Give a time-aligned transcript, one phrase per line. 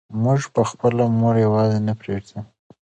[0.23, 2.39] موږ به خپله مور یوازې نه پرېږدو.